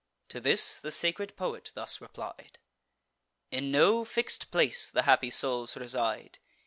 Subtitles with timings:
[0.29, 2.57] To this the sacred poet thus replied:
[3.51, 6.39] "In no fix'd place the happy souls reside.